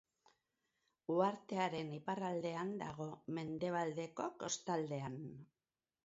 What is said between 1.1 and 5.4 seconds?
Uhartearen iparraldean dago, mendebaldeko kostaldean.